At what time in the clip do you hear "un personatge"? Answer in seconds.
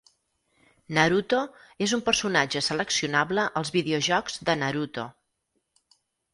1.99-2.63